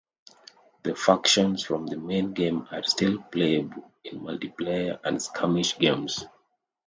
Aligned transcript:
The 0.81 0.95
factions 0.95 1.61
from 1.63 1.85
the 1.85 1.95
main 1.95 2.33
game 2.33 2.67
are 2.71 2.81
still 2.81 3.21
playable 3.31 3.91
in 4.03 4.21
multiplayer 4.21 4.99
and 5.03 5.21
skirmish 5.21 5.77
games. 5.77 6.25